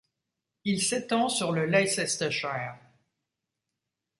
Il 0.65 0.81
s'étend 0.81 1.29
sur 1.29 1.51
le 1.51 1.67
Leicestershire. 1.67 2.75